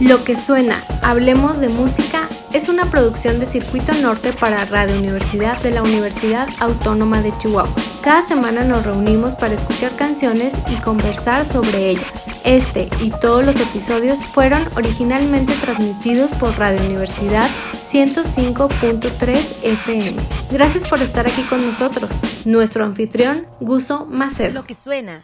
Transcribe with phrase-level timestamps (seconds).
[0.00, 5.60] Lo que suena, Hablemos de Música, es una producción de Circuito Norte para Radio Universidad
[5.62, 7.72] de la Universidad Autónoma de Chihuahua.
[8.02, 12.10] Cada semana nos reunimos para escuchar canciones y conversar sobre ellas.
[12.44, 17.48] Este y todos los episodios fueron originalmente transmitidos por Radio Universidad
[17.84, 20.16] 105.3 FM.
[20.50, 22.10] Gracias por estar aquí con nosotros.
[22.44, 24.52] Nuestro anfitrión, Guso Macedo.
[24.52, 25.22] Lo que suena.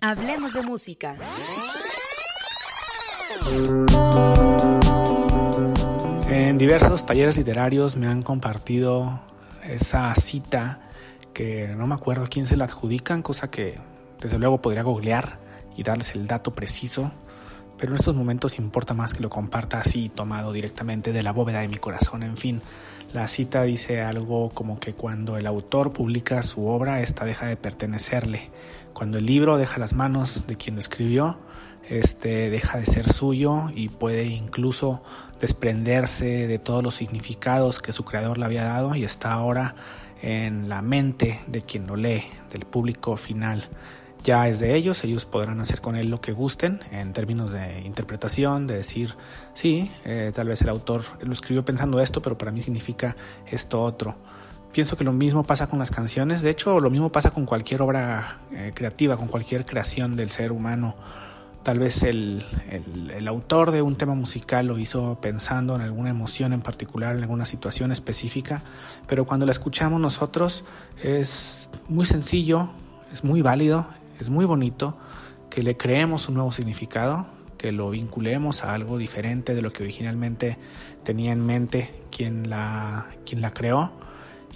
[0.00, 1.16] Hablemos de música.
[6.28, 9.22] En diversos talleres literarios me han compartido
[9.64, 10.80] esa cita
[11.32, 13.78] que no me acuerdo quién se la adjudican, cosa que
[14.20, 15.38] desde luego podría googlear
[15.76, 17.12] y darles el dato preciso,
[17.78, 21.60] pero en estos momentos importa más que lo comparta así tomado directamente de la bóveda
[21.60, 22.22] de mi corazón.
[22.22, 22.60] En fin,
[23.14, 27.56] la cita dice algo como que cuando el autor publica su obra, esta deja de
[27.56, 28.50] pertenecerle.
[28.92, 31.38] Cuando el libro deja las manos de quien lo escribió,
[31.90, 35.02] este deja de ser suyo y puede incluso
[35.40, 39.74] desprenderse de todos los significados que su creador le había dado y está ahora
[40.22, 43.68] en la mente de quien lo lee, del público final.
[44.22, 47.80] Ya es de ellos, ellos podrán hacer con él lo que gusten en términos de
[47.80, 49.16] interpretación, de decir,
[49.54, 53.16] sí, eh, tal vez el autor lo escribió pensando esto, pero para mí significa
[53.46, 54.16] esto otro.
[54.72, 57.80] Pienso que lo mismo pasa con las canciones, de hecho lo mismo pasa con cualquier
[57.82, 60.94] obra eh, creativa, con cualquier creación del ser humano
[61.62, 62.42] Tal vez el,
[63.28, 67.44] autor de un tema musical lo hizo pensando en alguna emoción en particular, en alguna
[67.44, 68.62] situación específica,
[69.06, 70.64] pero cuando la escuchamos nosotros
[71.02, 72.70] es muy sencillo,
[73.12, 73.86] es muy válido,
[74.18, 74.96] es muy bonito
[75.50, 77.26] que le creemos un nuevo significado,
[77.58, 80.56] que lo vinculemos a algo diferente de lo que originalmente
[81.04, 83.92] tenía en mente quien la, quien la creó.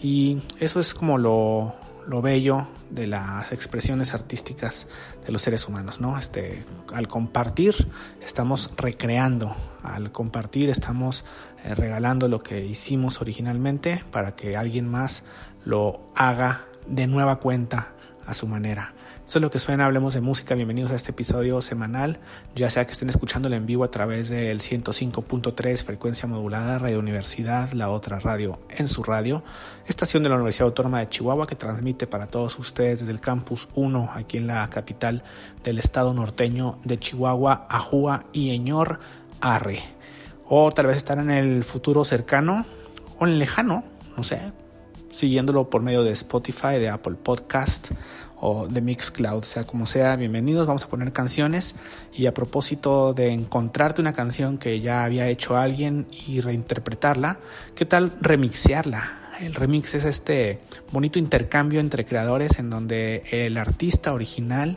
[0.02, 1.74] Y eso es como lo,
[2.08, 4.86] lo bello de las expresiones artísticas
[5.24, 6.18] de los seres humanos, ¿no?
[6.18, 7.74] Este, al compartir
[8.22, 11.24] estamos recreando, al compartir estamos
[11.64, 15.24] eh, regalando lo que hicimos originalmente para que alguien más
[15.64, 17.94] lo haga de nueva cuenta
[18.26, 18.94] a su manera.
[19.26, 20.54] Eso es lo que suena, hablemos de música.
[20.54, 22.18] Bienvenidos a este episodio semanal,
[22.54, 27.72] ya sea que estén escuchándolo en vivo a través del 105.3 frecuencia modulada, Radio Universidad,
[27.72, 29.42] la otra radio en su radio,
[29.86, 33.70] estación de la Universidad Autónoma de Chihuahua que transmite para todos ustedes desde el campus
[33.74, 35.24] 1 aquí en la capital
[35.62, 39.00] del estado norteño de Chihuahua, Ajúa y Eñor
[39.40, 39.82] Arre.
[40.50, 42.66] O tal vez estar en el futuro cercano
[43.18, 43.84] o en lejano,
[44.18, 44.52] no sé,
[45.10, 47.90] siguiéndolo por medio de Spotify, de Apple Podcast
[48.46, 51.76] o de Mixcloud, sea como sea, bienvenidos, vamos a poner canciones
[52.12, 57.38] y a propósito de encontrarte una canción que ya había hecho alguien y reinterpretarla,
[57.74, 59.02] ¿qué tal remixearla?
[59.40, 60.60] El remix es este
[60.92, 64.76] bonito intercambio entre creadores en donde el artista original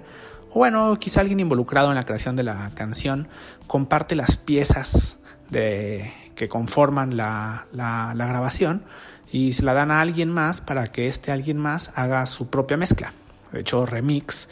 [0.51, 3.27] o bueno, quizá alguien involucrado en la creación de la canción
[3.67, 8.85] comparte las piezas de, que conforman la, la, la grabación
[9.29, 12.77] y se la dan a alguien más para que este alguien más haga su propia
[12.77, 13.11] mezcla.
[13.51, 14.49] De hecho, remix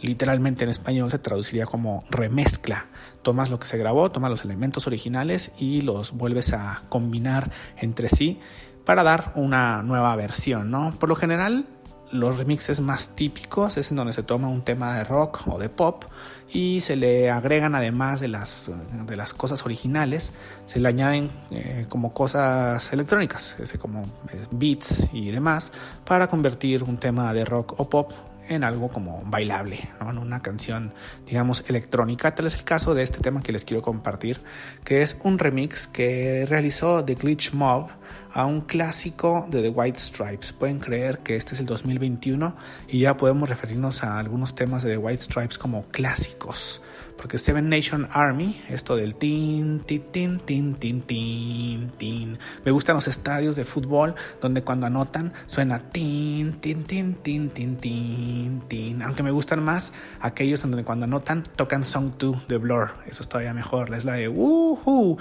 [0.00, 2.86] literalmente en español se traduciría como remezcla.
[3.22, 8.08] Tomas lo que se grabó, tomas los elementos originales y los vuelves a combinar entre
[8.08, 8.40] sí
[8.84, 10.94] para dar una nueva versión, ¿no?
[10.98, 11.66] Por lo general,
[12.12, 15.68] los remixes más típicos es en donde se toma un tema de rock o de
[15.68, 16.04] pop
[16.48, 18.70] y se le agregan además de las,
[19.06, 20.32] de las cosas originales,
[20.66, 24.02] se le añaden eh, como cosas electrónicas, como
[24.32, 25.72] eh, beats y demás,
[26.04, 28.12] para convertir un tema de rock o pop
[28.48, 30.92] en algo como bailable, en una canción,
[31.26, 32.34] digamos, electrónica.
[32.34, 34.40] Tal es el caso de este tema que les quiero compartir,
[34.84, 37.88] que es un remix que realizó The Glitch Mob
[38.32, 40.52] a un clásico de The White Stripes.
[40.52, 42.56] Pueden creer que este es el 2021
[42.88, 46.82] y ya podemos referirnos a algunos temas de The White Stripes como clásicos
[47.16, 52.38] porque Seven Nation Army, esto del tin, tin, tin, tin, tin, tin, tin.
[52.64, 57.76] Me gustan los estadios de fútbol donde cuando anotan suena tin, tin, tin, tin, tin,
[57.76, 59.02] tin, tin.
[59.02, 62.90] Aunque me gustan más aquellos donde cuando anotan tocan Song 2 de Blur.
[63.06, 63.94] Eso es todavía mejor.
[63.94, 65.18] Es la de woohoo.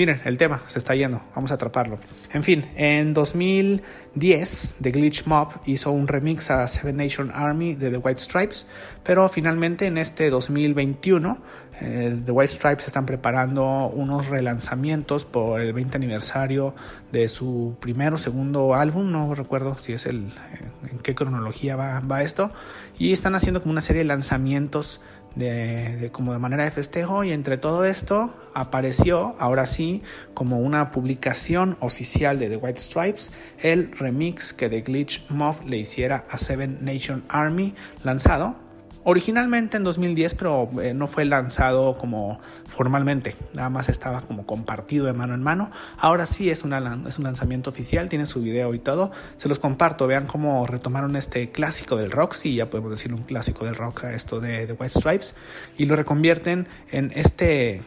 [0.00, 1.98] Miren, el tema se está yendo, vamos a atraparlo.
[2.32, 7.90] En fin, en 2010 The Glitch Mob hizo un remix a Seven Nation Army de
[7.90, 8.66] The White Stripes,
[9.04, 11.36] pero finalmente en este 2021
[11.82, 16.74] eh, The White Stripes están preparando unos relanzamientos por el 20 aniversario
[17.12, 21.76] de su primero o segundo álbum, no recuerdo si es el eh, en qué cronología
[21.76, 22.52] va, va esto,
[22.98, 25.02] y están haciendo como una serie de lanzamientos
[25.34, 30.02] de, como de manera de festejo y entre todo esto apareció ahora sí
[30.34, 35.78] como una publicación oficial de The White Stripes el remix que The Glitch Mob le
[35.78, 38.56] hiciera a Seven Nation Army lanzado
[39.04, 45.06] originalmente en 2010, pero eh, no fue lanzado como formalmente, nada más estaba como compartido
[45.06, 45.70] de mano en mano.
[45.98, 49.12] Ahora sí es, es un lanzamiento oficial, tiene su video y todo.
[49.38, 53.22] Se los comparto, vean cómo retomaron este clásico del rock, sí, ya podemos decir un
[53.22, 55.34] clásico del rock esto de, de White Stripes,
[55.78, 57.82] y lo reconvierten en este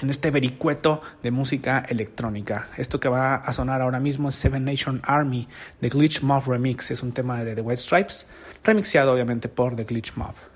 [0.00, 2.68] en este vericueto de música electrónica.
[2.76, 5.48] Esto que va a sonar ahora mismo es Seven Nation Army
[5.80, 6.90] de Glitch Mob Remix.
[6.90, 8.26] Es un tema de The White Stripes,
[8.64, 10.51] remixeado obviamente por The Glitch Mob.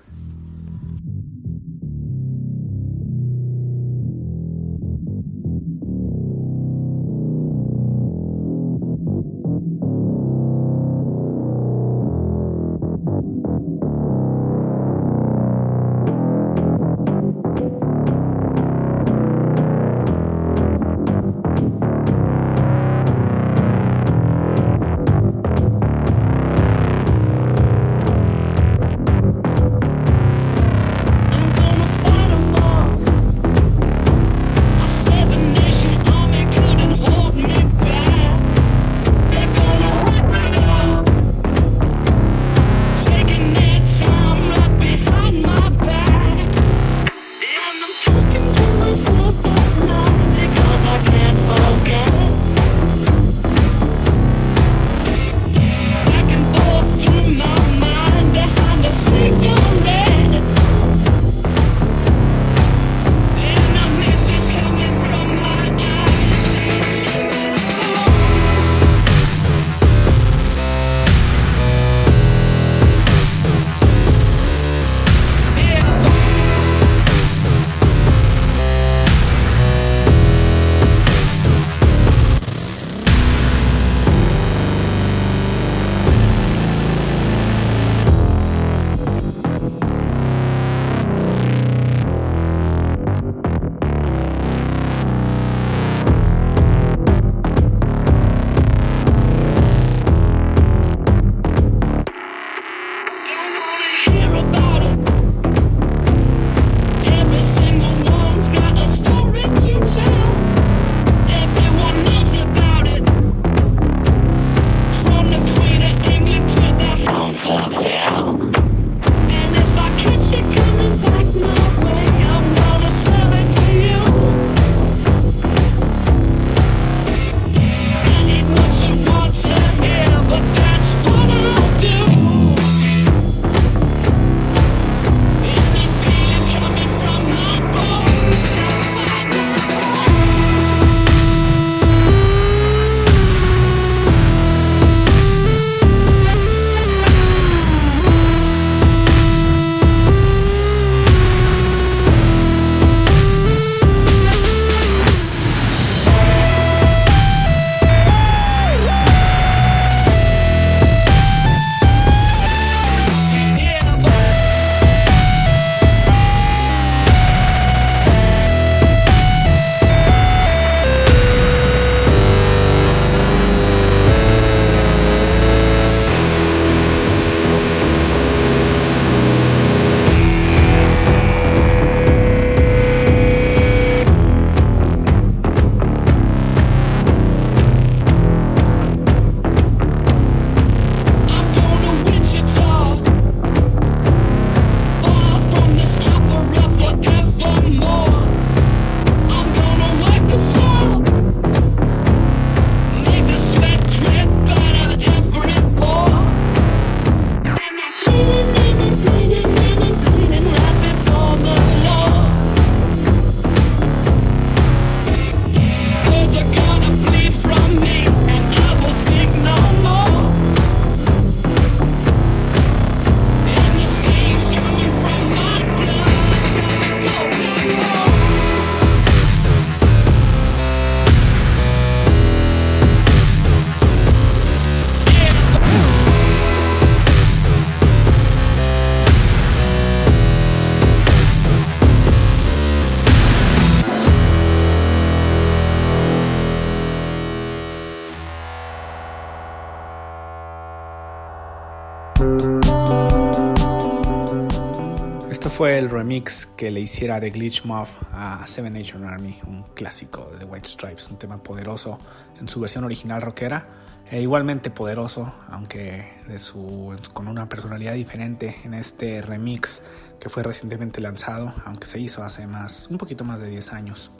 [256.07, 260.69] Remix que le hiciera de Glitch Mob a Seven Nation Army, un clásico de White
[260.69, 261.99] Stripes, un tema poderoso
[262.39, 263.67] en su versión original rockera,
[264.09, 269.81] e igualmente poderoso, aunque de su, con una personalidad diferente en este remix
[270.17, 274.11] que fue recientemente lanzado, aunque se hizo hace más, un poquito más de 10 años.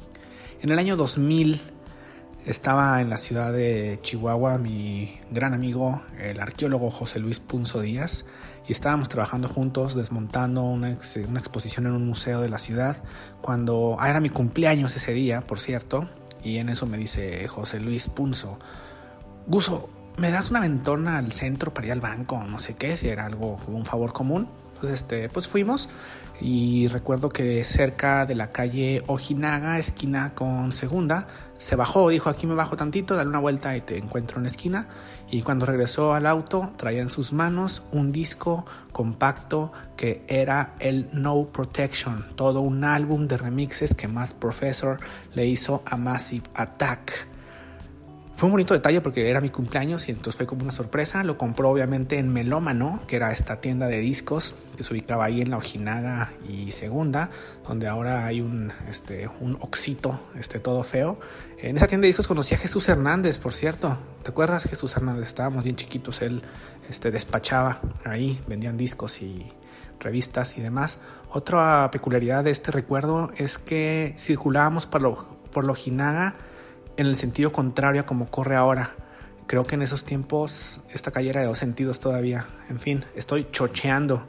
[0.61, 1.61] En el año 2000
[2.45, 8.25] estaba en la ciudad de Chihuahua mi gran amigo, el arqueólogo José Luis Punzo Díaz,
[8.67, 13.01] y estábamos trabajando juntos desmontando una, exposición en un museo de la ciudad
[13.41, 16.09] cuando ah, era mi cumpleaños ese día, por cierto,
[16.43, 18.59] y en eso me dice José Luis Punzo,
[19.47, 22.43] Guso, ¿me das una ventona al centro para ir al banco?
[22.43, 24.47] No sé qué, si era algo un favor común.
[24.75, 25.89] Entonces, este, pues fuimos
[26.39, 32.47] y recuerdo que cerca de la calle Ojinaga, esquina con segunda, se bajó, dijo aquí
[32.47, 34.87] me bajo tantito, dale una vuelta y te encuentro en la esquina.
[35.29, 41.09] Y cuando regresó al auto, traía en sus manos un disco compacto que era el
[41.11, 44.99] No Protection, todo un álbum de remixes que Math Professor
[45.33, 47.27] le hizo a Massive Attack.
[48.37, 51.23] Fue un bonito detalle porque era mi cumpleaños y entonces fue como una sorpresa.
[51.23, 55.41] Lo compró obviamente en Melómano, que era esta tienda de discos que se ubicaba ahí
[55.41, 57.31] en la Ojinaga y Segunda,
[57.67, 61.19] donde ahora hay un, este, un oxito este, todo feo.
[61.57, 63.97] En esa tienda de discos conocí a Jesús Hernández, por cierto.
[64.21, 65.29] ¿Te acuerdas, Jesús Hernández?
[65.29, 66.43] Estábamos bien chiquitos, él
[66.91, 69.51] este, despachaba ahí, vendían discos y
[69.99, 70.99] revistas y demás.
[71.31, 75.15] Otra peculiaridad de este recuerdo es que circulábamos por, lo,
[75.51, 75.65] por
[76.97, 78.95] en el sentido contrario a como corre ahora.
[79.45, 82.47] Creo que en esos tiempos esta calle era de dos sentidos todavía.
[82.69, 84.27] En fin, estoy chocheando.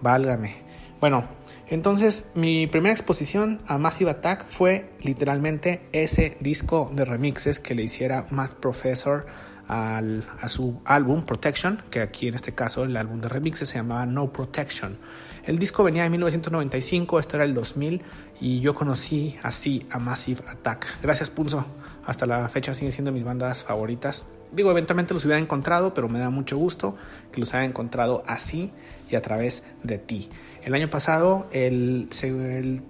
[0.00, 0.62] Válgame.
[1.00, 1.28] Bueno,
[1.66, 7.82] entonces mi primera exposición a Massive Attack fue literalmente ese disco de remixes que le
[7.82, 9.26] hiciera Matt Professor
[9.66, 13.76] al, a su álbum Protection, que aquí en este caso el álbum de remixes se
[13.76, 14.98] llamaba No Protection.
[15.44, 18.02] El disco venía de 1995, esto era el 2000
[18.40, 20.86] y yo conocí así a Massive Attack.
[21.02, 21.66] Gracias Punzo
[22.08, 24.24] hasta la fecha siguen siendo mis bandas favoritas.
[24.50, 26.96] Digo, eventualmente los hubiera encontrado, pero me da mucho gusto
[27.30, 28.72] que los haya encontrado así
[29.10, 30.30] y a través de ti.
[30.62, 32.08] El año pasado, el,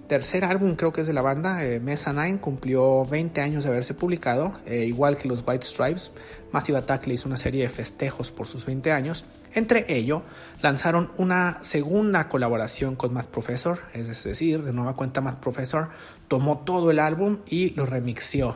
[0.07, 3.71] tercer álbum creo que es de la banda, eh, Mesa Nine, cumplió 20 años de
[3.71, 6.13] haberse publicado, eh, igual que los White Stripes.
[6.53, 9.25] Massive Attack le hizo una serie de festejos por sus 20 años.
[9.53, 10.23] Entre ello,
[10.61, 15.89] lanzaron una segunda colaboración con Math Professor, es decir, de nueva cuenta Math Professor
[16.29, 18.55] tomó todo el álbum y lo remixió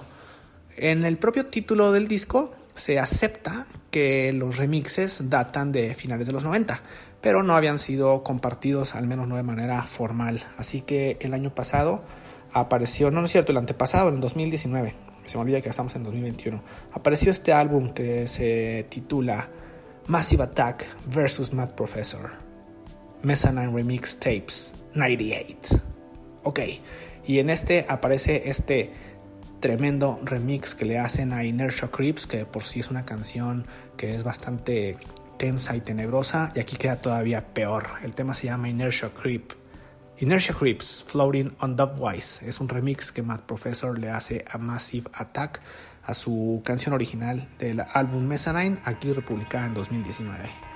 [0.78, 6.34] en el propio título del disco se acepta que los remixes datan de finales de
[6.34, 6.82] los 90,
[7.22, 10.44] pero no habían sido compartidos al menos no de manera formal.
[10.58, 12.04] Así que el año pasado
[12.52, 16.64] apareció, no, es cierto, el antepasado, en 2019, se me olvida que estamos en 2021,
[16.92, 19.50] apareció este álbum que se titula
[20.08, 21.54] Massive Attack vs.
[21.54, 22.32] Mad Professor,
[23.22, 25.82] Mezzanine Remix Tapes 98.
[26.44, 26.60] Ok,
[27.26, 28.92] y en este aparece este
[29.64, 33.66] tremendo remix que le hacen a Inertia Creeps, que por sí es una canción
[33.96, 34.98] que es bastante
[35.38, 37.92] tensa y tenebrosa, y aquí queda todavía peor.
[38.04, 39.54] El tema se llama Inertia Creep.
[40.20, 45.10] Inertia Creeps, Floating on Dubwise, es un remix que Matt Professor le hace a Massive
[45.14, 45.62] Attack
[46.04, 50.73] a su canción original del álbum Mezzanine, aquí republicada en 2019.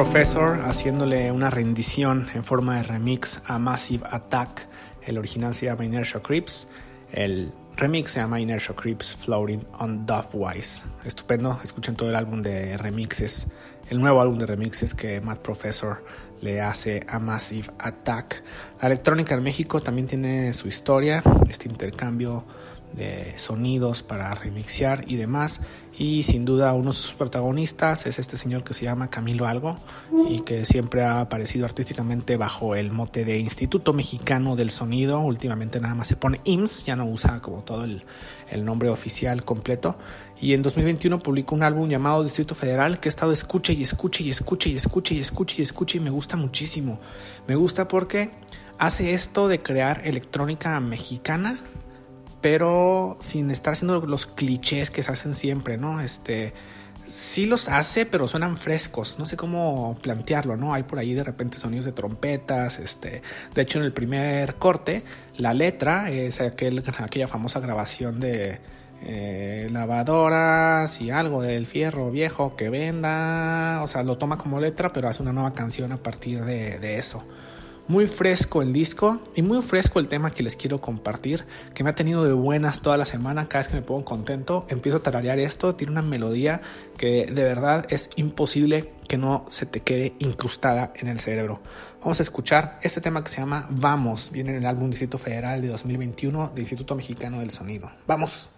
[0.00, 4.66] Professor haciéndole una rendición en forma de remix a Massive Attack.
[5.02, 6.68] El original se llama Inertia Creeps.
[7.12, 10.84] El remix se llama Inertia Creeps Floating on Wise.
[11.04, 13.48] Estupendo, escuchen todo el álbum de remixes,
[13.90, 16.02] el nuevo álbum de remixes que Matt Professor
[16.40, 18.42] le hace a Massive Attack.
[18.80, 22.46] La electrónica en México también tiene su historia, este intercambio
[22.94, 25.60] de sonidos para remixear y demás.
[25.98, 29.76] Y sin duda uno de sus protagonistas es este señor que se llama Camilo Algo
[30.28, 35.20] y que siempre ha aparecido artísticamente bajo el mote de Instituto Mexicano del Sonido.
[35.20, 38.04] Últimamente nada más se pone IMSS, ya no usa como todo el,
[38.64, 39.96] nombre oficial completo.
[40.40, 44.24] Y en 2021 publicó un álbum llamado Distrito Federal que he estado escuche y escuche
[44.24, 46.98] y escuche y escuche y escuche y escuche y me gusta muchísimo.
[47.46, 48.30] Me gusta porque
[48.78, 51.58] hace esto de crear electrónica mexicana
[52.40, 56.00] pero sin estar haciendo los clichés que se hacen siempre, ¿no?
[56.00, 56.54] Este,
[57.06, 60.74] sí los hace, pero suenan frescos, no sé cómo plantearlo, ¿no?
[60.74, 63.22] Hay por ahí de repente sonidos de trompetas, este,
[63.54, 65.04] de hecho en el primer corte,
[65.36, 68.60] la letra es aquel, aquella famosa grabación de
[69.02, 74.92] eh, lavadoras y algo del fierro viejo que venda, o sea, lo toma como letra,
[74.92, 77.24] pero hace una nueva canción a partir de, de eso.
[77.88, 81.90] Muy fresco el disco y muy fresco el tema que les quiero compartir, que me
[81.90, 83.48] ha tenido de buenas toda la semana.
[83.48, 85.74] Cada vez que me pongo contento, empiezo a tararear esto.
[85.74, 86.62] Tiene una melodía
[86.96, 91.60] que de verdad es imposible que no se te quede incrustada en el cerebro.
[92.00, 94.30] Vamos a escuchar este tema que se llama Vamos.
[94.30, 97.90] Viene en el álbum Distrito Federal de 2021 de Instituto Mexicano del Sonido.
[98.06, 98.50] Vamos.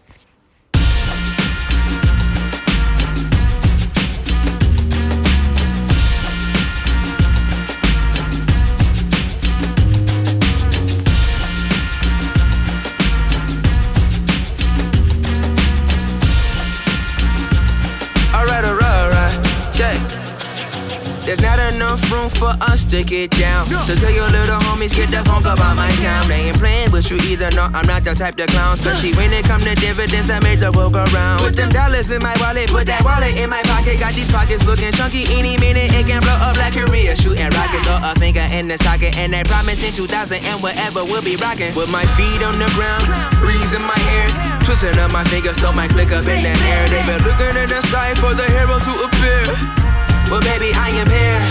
[22.13, 23.67] Room for us to get down.
[23.85, 26.29] So tell your little homies, get the funk about my town.
[26.29, 28.75] They ain't playing with you either, no, I'm not the type to clown.
[28.79, 31.41] Especially when it come to dividends that make the world go round.
[31.41, 33.99] Put them dollars in my wallet, put that wallet in my pocket.
[34.01, 37.17] Got these pockets looking chunky, any minute it can blow up like Korea.
[37.17, 39.17] Shooting rockets or a finger in the socket.
[39.17, 41.75] And they promise in 2000 and whatever we'll be rocking.
[41.75, 43.07] With my feet on the ground,
[43.41, 44.29] breeze in my hair.
[44.65, 46.89] Twisting up my fingers, throw my click up in the air.
[46.89, 49.92] They been looking in the sky for the hero to appear.
[50.33, 51.45] Well, baby, I am here.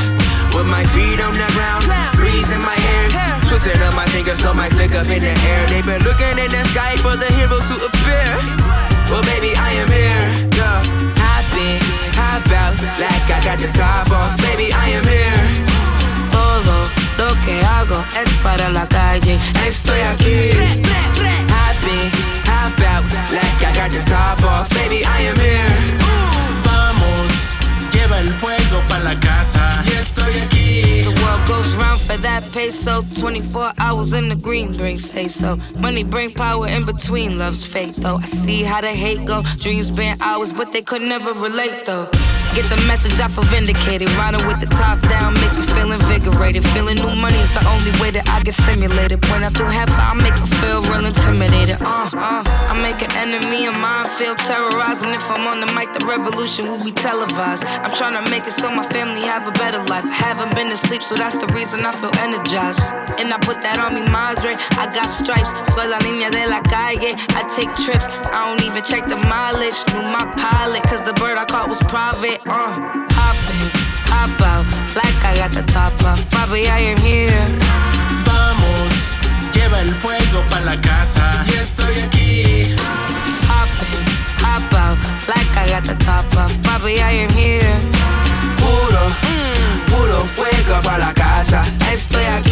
[0.57, 1.85] With my feet on the ground,
[2.17, 3.13] breeze in my hair.
[3.45, 5.67] Twisting up my fingers so my click up in the air.
[5.69, 8.25] They've been looking in the sky for the hero to appear.
[9.05, 10.25] Well, baby, I am here.
[10.57, 10.81] Yeah.
[11.13, 11.77] Hop in,
[12.17, 14.33] hop out, like I got the top off.
[14.41, 15.45] Baby, I am here.
[16.33, 16.89] Todo
[17.21, 19.37] lo que hago es para la calle.
[19.61, 20.57] Estoy aquí.
[21.53, 22.09] Hop in,
[22.49, 24.73] hop out, like I got the top off.
[24.73, 26.01] Baby, I am here.
[26.01, 26.30] Uh.
[28.11, 29.83] Lleva el fuego pa' la casa.
[29.85, 31.03] Y estoy aquí.
[31.03, 33.03] The world goes round for that peso.
[33.19, 35.57] 24 hours in the green brings say so.
[35.77, 37.37] Money bring power in between.
[37.37, 38.17] Love's fake though.
[38.17, 39.43] I see how the hate go.
[39.57, 42.09] Dreams been hours, but they could never relate though.
[42.51, 44.11] Get the message, I feel vindicated.
[44.19, 46.67] Riding with the top down makes me feel invigorated.
[46.75, 49.23] Feeling new money's the only way that I get stimulated.
[49.31, 51.79] When I do half, I make feel real intimidated.
[51.79, 54.99] Uh, uh, I make an enemy of mine feel terrorized.
[54.99, 57.63] And if I'm on the mic, the revolution will be televised.
[57.87, 60.03] I'm trying to make it so my family have a better life.
[60.03, 62.83] I haven't been to sleep, so that's the reason I feel energized.
[63.15, 64.59] And I put that on me, madre.
[64.75, 67.15] I got stripes, soy la línea de la calle.
[67.31, 69.79] I take trips, I don't even check the mileage.
[69.95, 73.69] Knew my pilot, cause the bird I caught was private uh, hop in,
[74.09, 76.19] hop out, like I got the top off.
[76.29, 77.47] Papi, I am here.
[78.25, 79.15] Vamos,
[79.53, 81.43] lleva el fuego pa' la casa.
[81.47, 82.75] Y estoy aquí.
[83.49, 84.05] Hop in,
[84.43, 86.53] hop out, like I got the top off.
[86.63, 87.79] Papi, I am here.
[88.57, 91.63] Puro, mm, puro fuego pa' la casa.
[91.91, 92.50] Estoy aquí.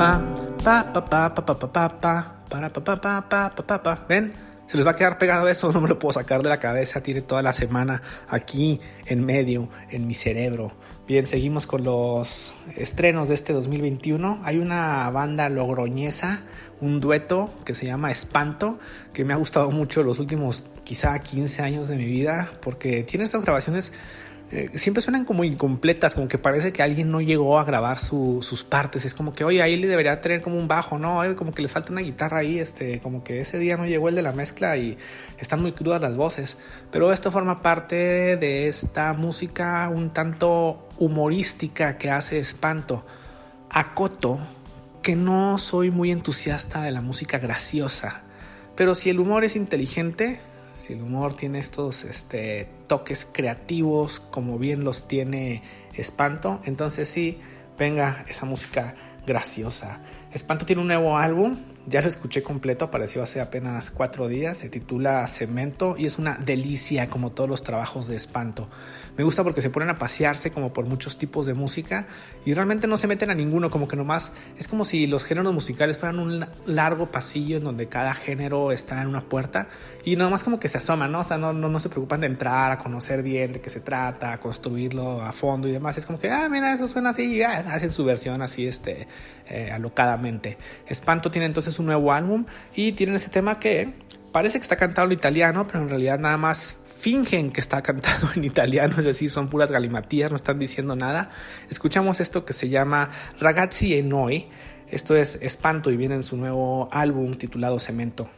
[0.00, 0.16] Papá,
[0.64, 2.14] pa pa pa pa pa pa pa
[2.48, 4.32] para pa pa pa pa pa pa ¿Ven?
[4.66, 7.02] se les va a quedar pegado eso, no me lo puedo sacar de la cabeza,
[7.02, 10.72] tiene toda la semana aquí en medio, en mi cerebro.
[11.06, 14.40] Bien, seguimos con los estrenos de este 2021.
[14.42, 16.44] Hay una banda logroñesa,
[16.80, 18.78] un dueto que se llama Espanto,
[19.12, 23.24] que me ha gustado mucho los últimos quizá 15 años de mi vida, porque tiene
[23.24, 23.92] estas grabaciones
[24.52, 28.64] eh, siempre suenan como incompletas, como que parece que alguien no llegó a grabar sus
[28.64, 29.04] partes.
[29.04, 31.20] Es como que, oye, ahí le debería tener como un bajo, ¿no?
[31.36, 34.16] como que les falta una guitarra ahí, este, como que ese día no llegó el
[34.16, 34.98] de la mezcla y
[35.38, 36.56] están muy crudas las voces.
[36.90, 43.06] Pero esto forma parte de esta música un tanto humorística que hace espanto.
[43.70, 44.40] Acoto
[45.00, 48.22] que no soy muy entusiasta de la música graciosa,
[48.74, 50.40] pero si el humor es inteligente,
[50.74, 55.62] si el humor tiene estos este, toques creativos como bien los tiene
[55.94, 57.38] Espanto, entonces sí,
[57.78, 60.00] venga esa música graciosa.
[60.32, 64.68] Espanto tiene un nuevo álbum ya lo escuché completo, apareció hace apenas cuatro días, se
[64.68, 68.68] titula Cemento y es una delicia como todos los trabajos de espanto.
[69.16, 72.06] Me gusta porque se ponen a pasearse como por muchos tipos de música
[72.44, 75.52] y realmente no se meten a ninguno, como que nomás es como si los géneros
[75.52, 79.68] musicales fueran un largo pasillo en donde cada género está en una puerta
[80.04, 81.20] y nomás como que se asoman, ¿no?
[81.20, 83.80] O sea, no, no, no se preocupan de entrar, a conocer bien de qué se
[83.80, 85.98] trata, a construirlo a fondo y demás.
[85.98, 89.08] Es como que, ah, mira, eso suena así y hacen su versión así, este,
[89.48, 89.70] eh,
[90.86, 93.92] Espanto tiene entonces un nuevo álbum y tienen ese tema que
[94.32, 98.28] parece que está cantado en italiano, pero en realidad nada más fingen que está cantado
[98.34, 101.30] en italiano, es decir, son puras galimatías, no están diciendo nada.
[101.70, 104.48] Escuchamos esto que se llama Ragazzi e Noi.
[104.88, 108.28] Esto es Espanto y viene en su nuevo álbum titulado Cemento.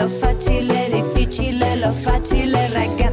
[0.00, 3.09] lo facile, difficile, lo facile, ragazzi.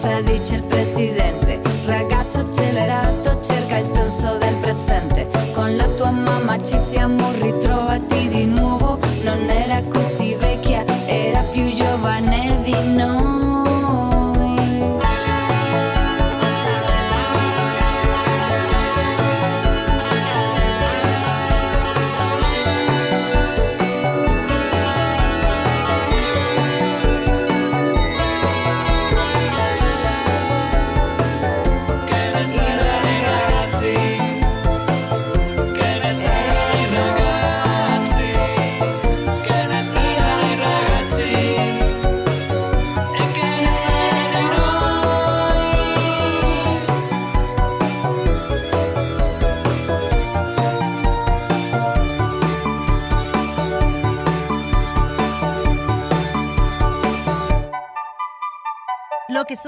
[0.00, 1.60] cosa dice il presidente.
[1.84, 5.28] Ragazzo accelerato, cerca il senso del presente.
[5.52, 8.69] Con la tua mamma ci siamo ritrovati di nuovo.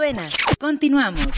[0.02, 0.28] Suena.
[0.58, 1.28] Continuamos.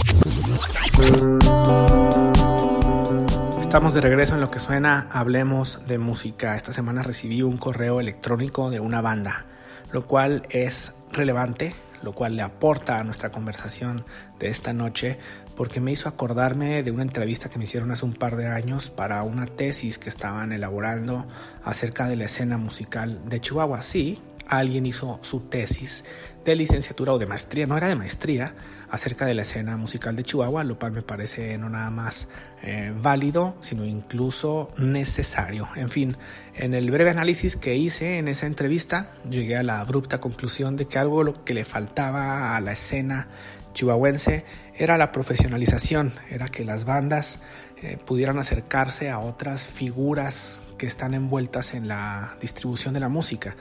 [3.60, 6.56] Estamos de regreso en lo que suena, hablemos de música.
[6.56, 9.44] Esta semana recibí un correo electrónico de una banda,
[9.92, 14.06] lo cual es relevante, lo cual le aporta a nuestra conversación
[14.38, 15.18] de esta noche,
[15.56, 18.88] porque me hizo acordarme de una entrevista que me hicieron hace un par de años
[18.88, 21.26] para una tesis que estaban elaborando
[21.64, 23.82] acerca de la escena musical de Chihuahua.
[23.82, 26.04] Sí, alguien hizo su tesis
[26.44, 28.54] de licenciatura o de maestría, no era de maestría,
[28.90, 32.28] acerca de la escena musical de Chihuahua, lo cual me parece no nada más
[32.62, 35.68] eh, válido, sino incluso necesario.
[35.74, 36.16] En fin,
[36.54, 40.86] en el breve análisis que hice en esa entrevista, llegué a la abrupta conclusión de
[40.86, 43.28] que algo lo que le faltaba a la escena
[43.72, 44.44] chihuahuense
[44.76, 47.40] era la profesionalización, era que las bandas
[47.82, 53.56] eh, pudieran acercarse a otras figuras que están envueltas en la distribución de la música.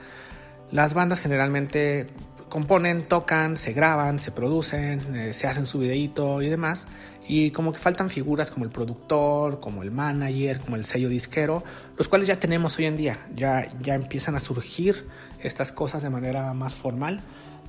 [0.74, 2.08] Las bandas generalmente
[2.48, 6.88] componen, tocan, se graban, se producen, eh, se hacen su videíto y demás.
[7.28, 11.62] Y como que faltan figuras como el productor, como el manager, como el sello disquero,
[11.96, 13.24] los cuales ya tenemos hoy en día.
[13.36, 15.06] Ya, ya empiezan a surgir
[15.40, 17.20] estas cosas de manera más formal.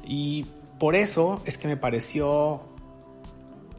[0.04, 0.48] Y
[0.80, 2.64] por eso es que me pareció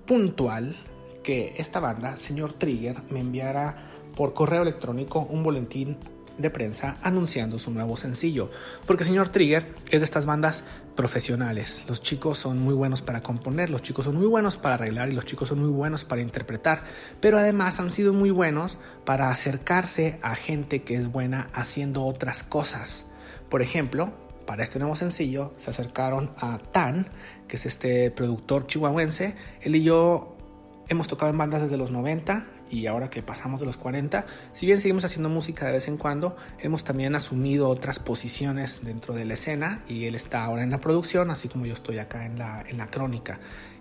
[0.07, 0.77] puntual
[1.25, 5.97] que esta banda, señor Trigger, me enviara por correo electrónico un boletín
[6.39, 8.51] de prensa anunciando su nuevo sencillo.
[8.87, 11.85] Porque señor Trigger es de estas bandas profesionales.
[11.89, 15.13] Los chicos son muy buenos para componer, los chicos son muy buenos para arreglar y
[15.13, 16.83] los chicos son muy buenos para interpretar.
[17.21, 22.43] Pero además han sido muy buenos para acercarse a gente que es buena haciendo otras
[22.43, 23.07] cosas.
[23.49, 24.13] Por ejemplo,
[24.47, 27.09] para este nuevo sencillo se acercaron a Tan,
[27.49, 29.37] que es este productor chihuahuense.
[29.61, 30.37] Él y yo
[30.89, 34.67] hemos tocado en bandas desde los 90 y ahora que pasamos de los 40, si
[34.67, 39.25] bien seguimos haciendo música de vez en cuando, hemos también asumido otras posiciones dentro de
[39.25, 42.39] la escena y él está ahora en la producción, así como yo estoy acá en
[42.39, 43.39] la, en la crónica.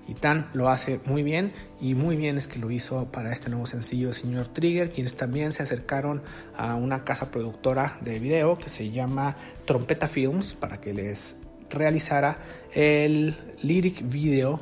[0.08, 3.50] Y Tan lo hace muy bien y muy bien es que lo hizo para este
[3.50, 6.21] nuevo sencillo Señor Trigger, quienes también se acercaron
[6.56, 11.38] a una casa productora de video que se llama Trompeta Films para que les
[11.71, 12.38] realizara
[12.74, 14.60] el lyric video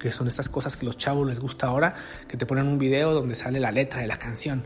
[0.00, 1.94] que son estas cosas que los chavos les gusta ahora,
[2.26, 4.64] que te ponen un video donde sale la letra de la canción.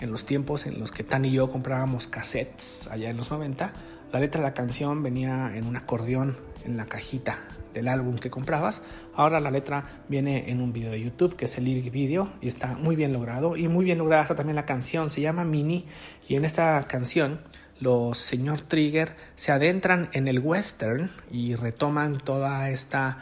[0.00, 3.72] En los tiempos en los que Tan y yo comprábamos cassettes allá en los 90,
[4.12, 7.38] la letra de la canción venía en un acordeón en la cajita
[7.74, 8.82] del álbum que comprabas.
[9.14, 12.48] Ahora la letra viene en un video de YouTube que es el lyric video y
[12.48, 15.10] está muy bien logrado y muy bien lograda está también la canción.
[15.10, 15.86] Se llama Mini
[16.28, 17.40] y en esta canción
[17.80, 23.18] los señor Trigger se adentran en el western y retoman toda esta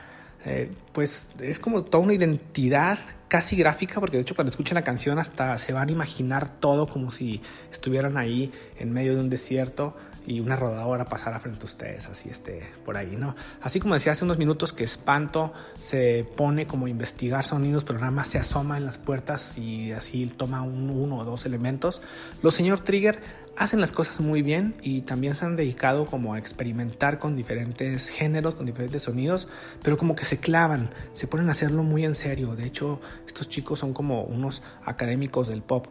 [0.47, 4.85] eh, pues es como toda una identidad casi gráfica, porque de hecho cuando escuchan la
[4.85, 9.29] canción hasta se van a imaginar todo como si estuvieran ahí en medio de un
[9.29, 13.35] desierto y una rodadora pasara frente a ustedes, así este, por ahí, ¿no?
[13.61, 17.99] Así como decía hace unos minutos que Espanto se pone como a investigar sonidos, pero
[17.99, 22.03] nada más se asoma en las puertas y así toma un, uno o dos elementos.
[22.41, 23.21] Los señor Trigger
[23.57, 28.09] hacen las cosas muy bien y también se han dedicado como a experimentar con diferentes
[28.09, 29.49] géneros, con diferentes sonidos,
[29.83, 32.55] pero como que se clavan, se ponen a hacerlo muy en serio.
[32.55, 35.87] De hecho, estos chicos son como unos académicos del pop.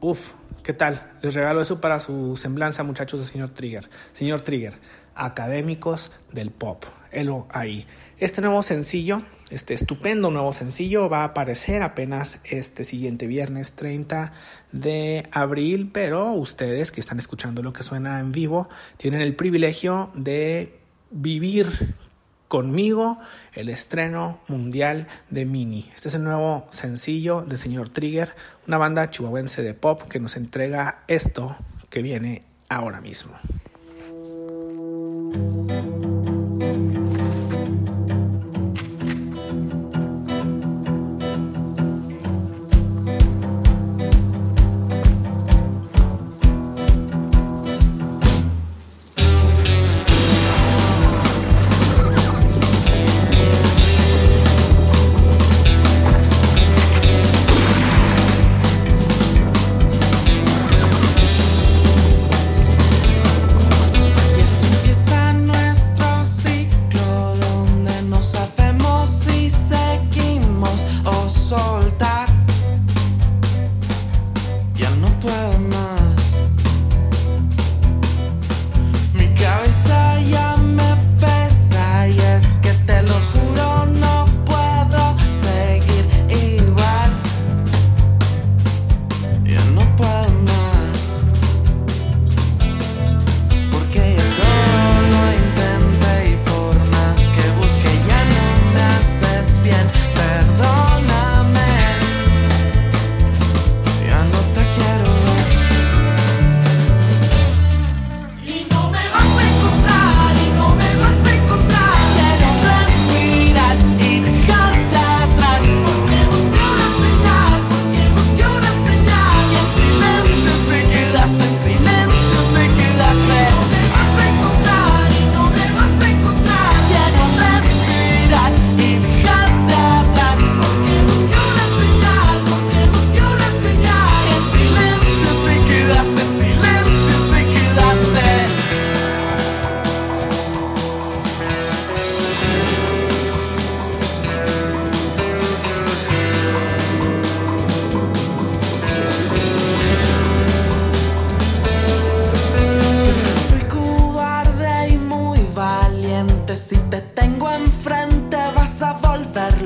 [0.00, 1.12] Uf, ¿qué tal?
[1.22, 3.88] Les regalo eso para su semblanza, muchachos de señor Trigger.
[4.12, 4.74] Señor Trigger,
[5.14, 6.84] académicos del pop.
[7.12, 7.86] Helo ahí.
[8.20, 14.32] Este nuevo sencillo este estupendo nuevo sencillo va a aparecer apenas este siguiente viernes 30
[14.70, 20.12] de abril, pero ustedes que están escuchando lo que suena en vivo tienen el privilegio
[20.14, 20.78] de
[21.10, 21.96] vivir
[22.46, 23.18] conmigo
[23.54, 25.90] el estreno mundial de Mini.
[25.96, 28.36] Este es el nuevo sencillo de Señor Trigger,
[28.68, 31.56] una banda chihuahuense de pop que nos entrega esto
[31.88, 33.36] que viene ahora mismo.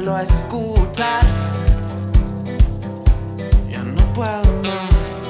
[0.05, 1.25] Mutar.
[3.71, 5.21] Ya no puedo más.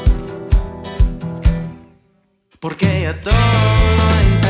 [2.59, 4.43] Porque ya todo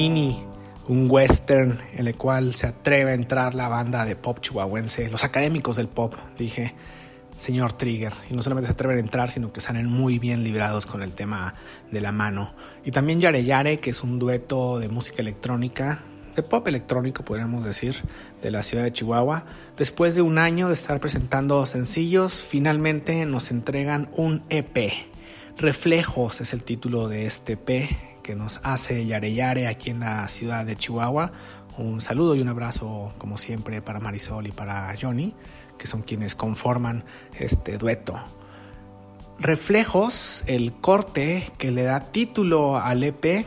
[0.00, 0.34] Mini,
[0.88, 5.24] un western en el cual se atreve a entrar la banda de pop chihuahuense, los
[5.24, 6.74] académicos del pop, dije,
[7.36, 8.14] señor Trigger.
[8.30, 11.14] Y no solamente se atreven a entrar, sino que salen muy bien librados con el
[11.14, 11.52] tema
[11.90, 12.54] de la mano.
[12.82, 16.00] Y también Yare Yare, que es un dueto de música electrónica,
[16.34, 17.96] de pop electrónico, podríamos decir,
[18.40, 19.44] de la ciudad de Chihuahua.
[19.76, 24.94] Después de un año de estar presentando sencillos, finalmente nos entregan un EP.
[25.58, 30.28] Reflejos es el título de este EP que nos hace Yare Yare aquí en la
[30.28, 31.32] ciudad de Chihuahua.
[31.78, 35.34] Un saludo y un abrazo, como siempre, para Marisol y para Johnny,
[35.76, 37.02] que son quienes conforman
[37.36, 38.14] este dueto.
[39.40, 43.44] Reflejos, el corte que le da título al EP,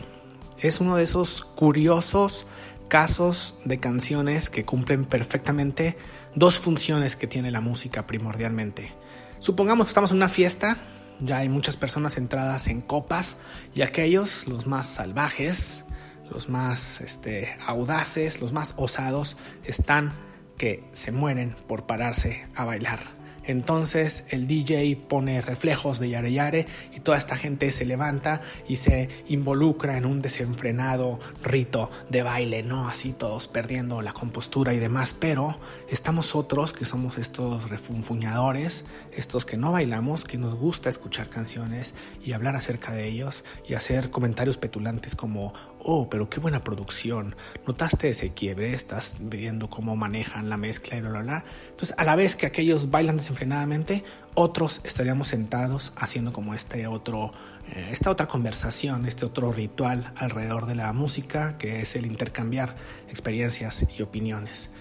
[0.60, 2.46] es uno de esos curiosos
[2.90, 5.96] casos de canciones que cumplen perfectamente
[6.36, 8.92] dos funciones que tiene la música primordialmente.
[9.40, 10.78] Supongamos que estamos en una fiesta,
[11.20, 13.38] ya hay muchas personas entradas en copas
[13.76, 15.86] y aquellos, los más salvajes,
[16.30, 20.14] los más este, audaces, los más osados, están
[20.58, 23.00] que se mueren por pararse a bailar.
[23.46, 28.78] Entonces el DJ pone reflejos de Yare Yare y toda esta gente se levanta y
[28.78, 32.88] se involucra en un desenfrenado rito de baile, ¿no?
[32.88, 35.16] Así todos perdiendo la compostura y demás.
[35.20, 35.58] Pero
[35.90, 41.96] estamos otros que somos estos refunfuñadores, estos que no bailamos, que nos gusta escuchar canciones
[42.24, 47.36] y hablar acerca de ellos y hacer comentarios petulantes como, oh, pero qué buena producción,
[47.68, 51.46] notaste ese quiebre, estás viendo cómo manejan la mezcla y bla, bla, bla.
[51.70, 54.04] Entonces, a la vez que aquellos bailan desenfrenadamente,
[54.36, 57.32] otros estaríamos sentados haciendo como este otro,
[57.72, 62.76] eh, esta otra conversación, este otro ritual alrededor de la música, que es el intercambiar
[63.10, 64.72] experiencias y opiniones.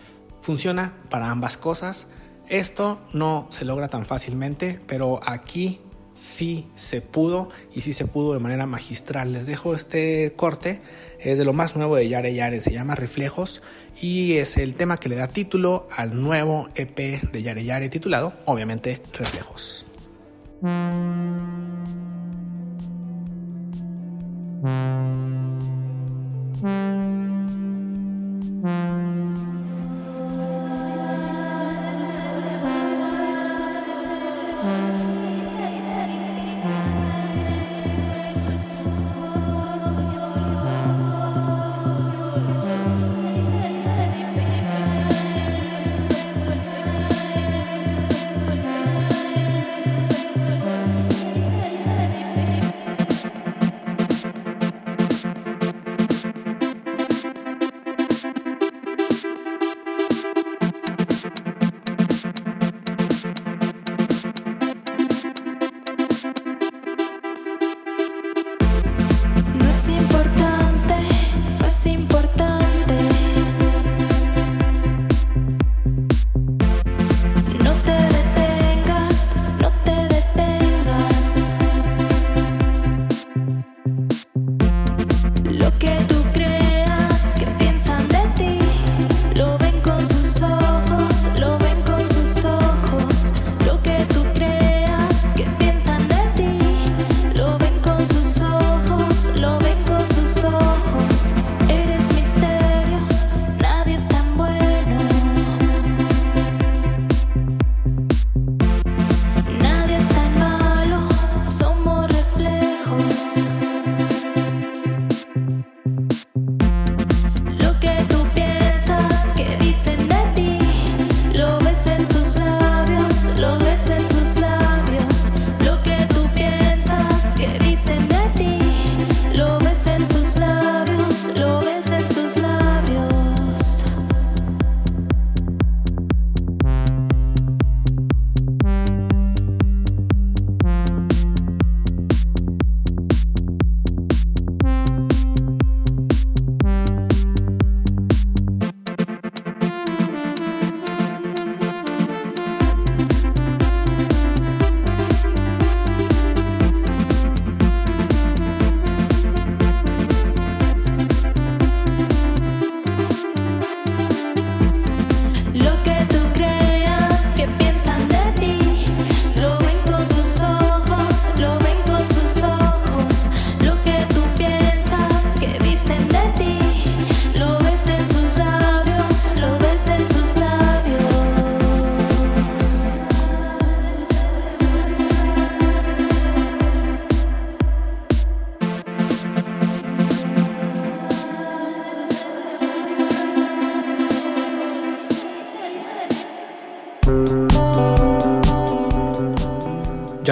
[0.41, 2.07] Funciona para ambas cosas.
[2.49, 5.81] Esto no se logra tan fácilmente, pero aquí
[6.15, 9.33] sí se pudo y sí se pudo de manera magistral.
[9.33, 10.81] Les dejo este corte,
[11.21, 13.63] es de lo más nuevo de Yare Yare, se llama Reflejos
[14.01, 18.33] y es el tema que le da título al nuevo EP de Yare Yare titulado,
[18.47, 19.87] obviamente, Reflejos.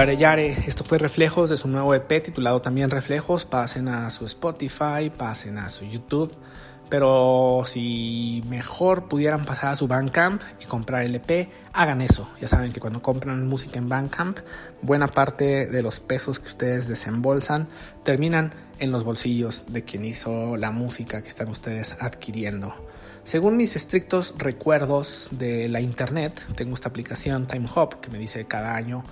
[0.00, 3.44] Yare Yare, esto fue Reflejos de su nuevo EP titulado también Reflejos.
[3.44, 6.32] Pasen a su Spotify, pasen a su YouTube.
[6.88, 12.30] Pero si mejor pudieran pasar a su Bandcamp y comprar el EP, hagan eso.
[12.40, 14.38] Ya saben que cuando compran música en Bandcamp,
[14.80, 17.68] buena parte de los pesos que ustedes desembolsan
[18.02, 22.74] terminan en los bolsillos de quien hizo la música que están ustedes adquiriendo.
[23.22, 28.46] Según mis estrictos recuerdos de la internet, tengo esta aplicación Time Hop que me dice
[28.46, 29.04] cada año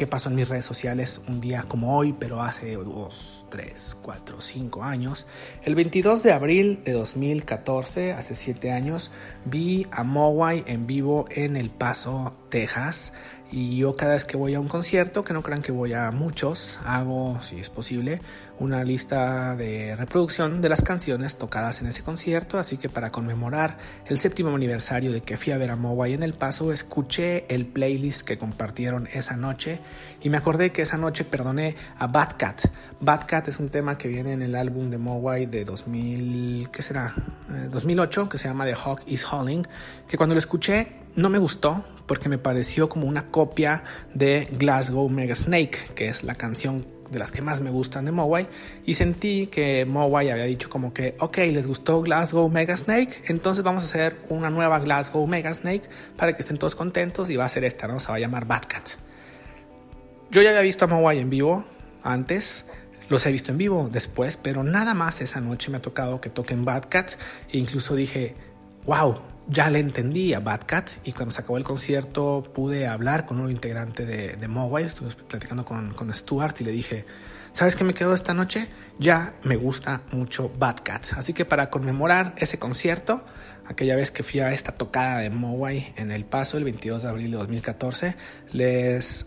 [0.00, 4.40] qué pasó en mis redes sociales un día como hoy, pero hace 2, 3, 4,
[4.40, 5.26] 5 años.
[5.62, 9.10] El 22 de abril de 2014, hace 7 años,
[9.44, 13.12] vi a Mowai en vivo en El Paso, Texas.
[13.52, 16.10] Y yo cada vez que voy a un concierto, que no crean que voy a
[16.12, 18.20] muchos, hago, si es posible,
[18.60, 23.78] una lista de reproducción de las canciones tocadas en ese concierto, así que para conmemorar
[24.06, 27.66] el séptimo aniversario de que fui a ver a Mowai en El Paso, escuché el
[27.66, 29.80] playlist que compartieron esa noche
[30.20, 32.60] y me acordé que esa noche perdoné a Bad Cat.
[33.00, 36.82] Bad Cat es un tema que viene en el álbum de Mowai de 2000, ¿qué
[36.82, 37.14] será?
[37.70, 39.66] 2008, que se llama The Hawk is Hauling,
[40.08, 45.08] que cuando lo escuché no me gustó porque me pareció como una copia de Glasgow
[45.08, 48.48] Mega Snake, que es la canción de las que más me gustan de Mowai
[48.84, 53.64] y sentí que Mowai había dicho como que ok les gustó Glasgow Mega Snake entonces
[53.64, 55.82] vamos a hacer una nueva Glasgow Mega Snake
[56.16, 58.46] para que estén todos contentos y va a ser esta no se va a llamar
[58.46, 58.90] Bad Cat.
[60.30, 61.64] Yo ya había visto a Mowai en vivo
[62.02, 62.64] antes
[63.08, 66.30] los he visto en vivo después pero nada más esa noche me ha tocado que
[66.30, 67.12] toquen Bad Cat
[67.50, 68.36] e incluso dije
[68.90, 73.24] wow ya le entendí a Bad Cat y cuando se acabó el concierto pude hablar
[73.24, 77.04] con un integrante de, de Mowai, estuve platicando con, con Stuart y le dije,
[77.52, 78.68] ¿sabes qué me quedó esta noche?
[78.98, 81.04] Ya me gusta mucho Bad Cat.
[81.16, 83.24] Así que para conmemorar ese concierto,
[83.66, 87.08] aquella vez que fui a esta tocada de Mowai en El Paso el 22 de
[87.08, 88.16] abril de 2014,
[88.52, 89.26] les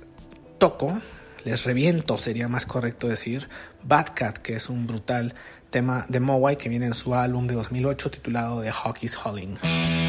[0.58, 1.00] toco,
[1.44, 3.50] les reviento, sería más correcto decir,
[3.84, 5.36] Bad Cat, que es un brutal
[5.74, 10.03] tema de Mowai que viene en su álbum de 2008 titulado The Hockey's Hauling.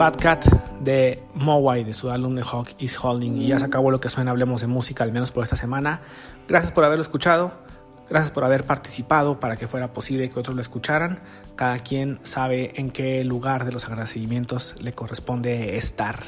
[0.00, 0.46] Bad Cat
[0.80, 3.36] de Mowai de su álbum The Hawk is Holding.
[3.36, 6.00] Y ya se acabó lo que suena Hablemos de Música, al menos por esta semana.
[6.48, 7.52] Gracias por haberlo escuchado.
[8.08, 11.18] Gracias por haber participado para que fuera posible que otros lo escucharan.
[11.54, 16.18] Cada quien sabe en qué lugar de los agradecimientos le corresponde estar.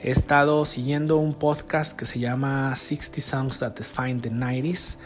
[0.00, 4.96] He estado siguiendo un podcast que se llama 60 Songs That Define the 90s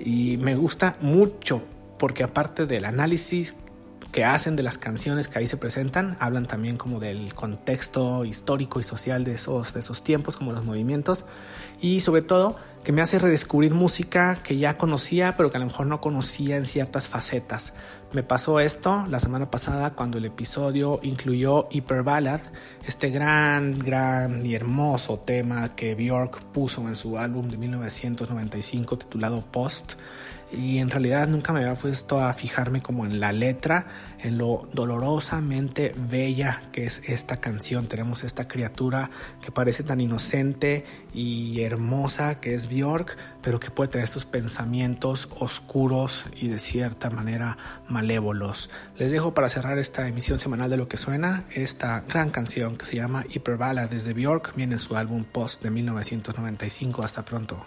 [0.00, 1.62] y me gusta mucho
[1.96, 3.54] porque aparte del análisis
[4.12, 8.78] que hacen de las canciones que ahí se presentan, hablan también como del contexto histórico
[8.78, 11.24] y social de esos, de esos tiempos, como los movimientos,
[11.80, 15.66] y sobre todo que me hace redescubrir música que ya conocía, pero que a lo
[15.66, 17.72] mejor no conocía en ciertas facetas.
[18.12, 22.40] Me pasó esto la semana pasada cuando el episodio incluyó Hyper Ballad,
[22.86, 29.42] este gran, gran y hermoso tema que Bjork puso en su álbum de 1995 titulado
[29.50, 29.94] Post
[30.52, 33.86] y en realidad nunca me había puesto a fijarme como en la letra,
[34.20, 37.86] en lo dolorosamente bella que es esta canción.
[37.86, 40.84] Tenemos esta criatura que parece tan inocente
[41.14, 47.10] y hermosa que es Bjork, pero que puede tener estos pensamientos oscuros y de cierta
[47.10, 47.56] manera
[47.88, 48.70] malévolos.
[48.98, 52.84] Les dejo para cerrar esta emisión semanal de lo que suena esta gran canción que
[52.84, 57.02] se llama Hyperbala desde Bjork, viene en su álbum Post de 1995.
[57.02, 57.66] Hasta pronto.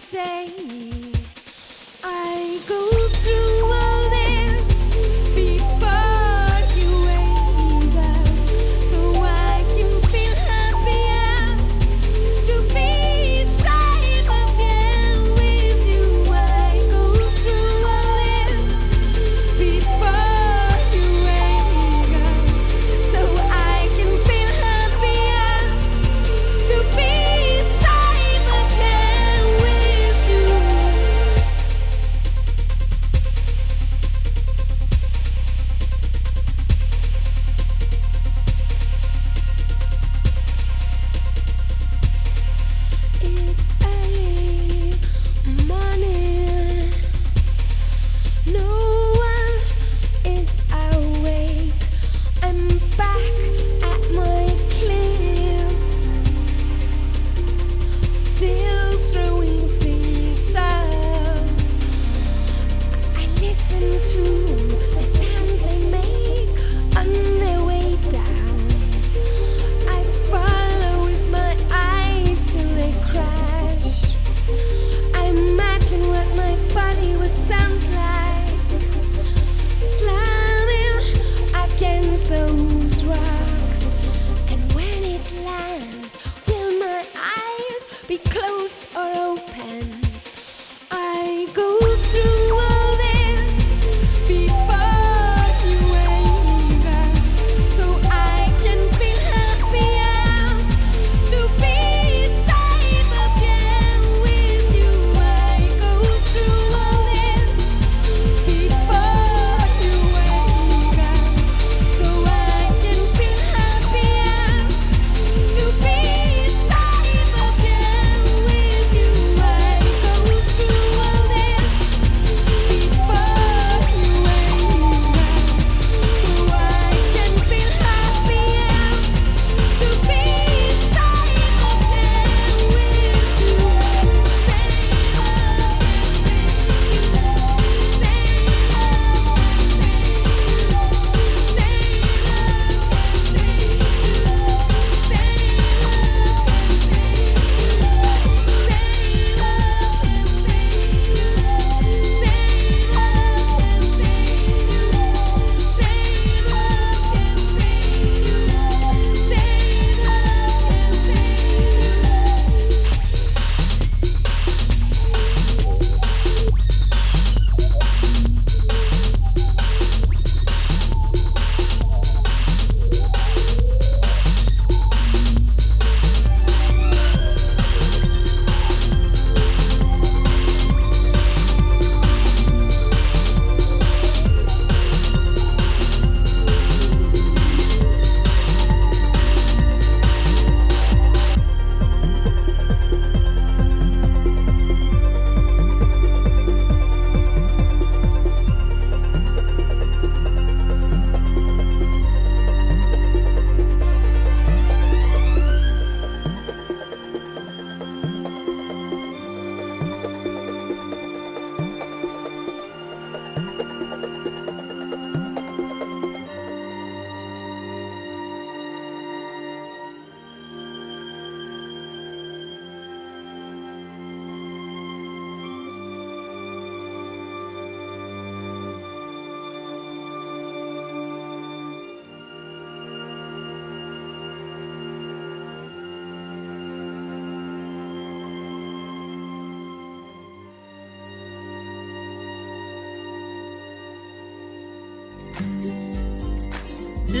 [0.00, 0.48] The day.
[2.04, 3.77] I go through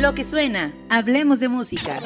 [0.00, 1.96] Lo que suena, hablemos de música.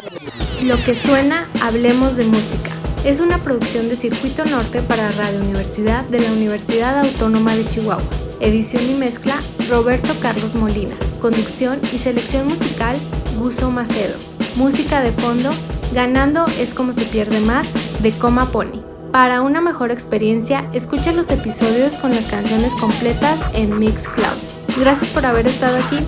[0.64, 2.70] Lo que suena, hablemos de música.
[3.04, 8.02] Es una producción de Circuito Norte para Radio Universidad de la Universidad Autónoma de Chihuahua.
[8.40, 9.34] Edición y mezcla,
[9.68, 10.96] Roberto Carlos Molina.
[11.20, 12.96] Conducción y selección musical,
[13.38, 14.16] Guso Macedo.
[14.56, 15.50] Música de fondo,
[15.92, 17.68] Ganando es como se pierde más,
[18.00, 18.82] de Coma Pony.
[19.12, 24.38] Para una mejor experiencia, escucha los episodios con las canciones completas en Mixcloud.
[24.80, 25.98] Gracias por haber estado aquí.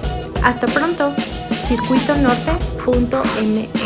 [0.43, 1.14] Hasta pronto.
[1.64, 3.84] circuitonorte.mx